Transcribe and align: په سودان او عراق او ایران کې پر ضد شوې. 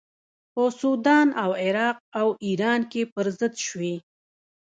په 0.53 0.63
سودان 0.79 1.27
او 1.43 1.49
عراق 1.63 1.97
او 2.19 2.27
ایران 2.45 2.81
کې 2.91 3.01
پر 3.13 3.25
ضد 3.39 3.53
شوې. 3.67 3.95